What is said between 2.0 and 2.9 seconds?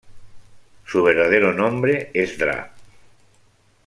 es Dra.